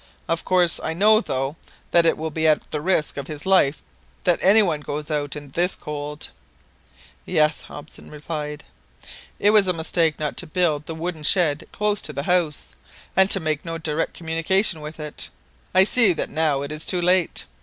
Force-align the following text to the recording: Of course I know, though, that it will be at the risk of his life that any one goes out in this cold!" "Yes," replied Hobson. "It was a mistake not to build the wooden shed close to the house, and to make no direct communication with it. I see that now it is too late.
Of 0.27 0.43
course 0.43 0.79
I 0.83 0.93
know, 0.93 1.21
though, 1.21 1.57
that 1.91 2.07
it 2.07 2.17
will 2.17 2.31
be 2.31 2.47
at 2.47 2.71
the 2.71 2.81
risk 2.81 3.17
of 3.17 3.27
his 3.27 3.45
life 3.45 3.83
that 4.23 4.39
any 4.41 4.63
one 4.63 4.79
goes 4.79 5.11
out 5.11 5.35
in 5.35 5.49
this 5.49 5.75
cold!" 5.75 6.29
"Yes," 7.27 7.65
replied 7.69 8.63
Hobson. 8.65 8.71
"It 9.37 9.49
was 9.51 9.67
a 9.67 9.73
mistake 9.73 10.17
not 10.19 10.37
to 10.37 10.47
build 10.47 10.87
the 10.87 10.95
wooden 10.95 11.21
shed 11.21 11.67
close 11.71 12.01
to 12.01 12.13
the 12.13 12.23
house, 12.23 12.73
and 13.15 13.29
to 13.29 13.39
make 13.39 13.63
no 13.63 13.77
direct 13.77 14.15
communication 14.15 14.81
with 14.81 14.99
it. 14.99 15.29
I 15.75 15.83
see 15.83 16.13
that 16.13 16.31
now 16.31 16.63
it 16.63 16.71
is 16.71 16.87
too 16.87 16.99
late. 16.99 17.45